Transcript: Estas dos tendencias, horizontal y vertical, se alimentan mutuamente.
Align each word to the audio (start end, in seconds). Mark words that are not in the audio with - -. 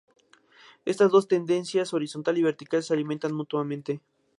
Estas 0.83 1.11
dos 1.11 1.27
tendencias, 1.27 1.93
horizontal 1.93 2.35
y 2.39 2.41
vertical, 2.41 2.81
se 2.81 2.91
alimentan 2.93 3.33
mutuamente. 3.35 4.01